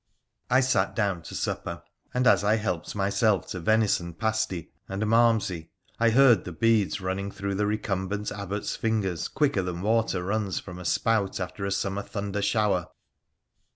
I 0.49 0.61
sat 0.61 0.95
down 0.95 1.21
to 1.21 1.35
supper, 1.35 1.83
and 2.11 2.25
as 2.25 2.43
I 2.43 2.55
helped 2.55 2.95
myself 2.95 3.45
to 3.49 3.59
venison 3.59 4.15
pastie 4.15 4.71
and 4.89 5.05
malmsey 5.05 5.69
I 5.99 6.09
heard 6.09 6.43
the 6.43 6.51
beads 6.51 6.99
running 6.99 7.29
through 7.29 7.53
the 7.53 7.67
recumbent 7.67 8.31
Abbot's 8.31 8.75
fingers 8.75 9.27
quicker 9.27 9.61
than 9.61 9.83
water 9.83 10.23
runs 10.23 10.57
from 10.59 10.79
a 10.79 10.85
spout 10.85 11.39
after 11.39 11.65
a 11.67 11.71
summer 11.71 12.01
thunder 12.01 12.41
shower. 12.41 12.87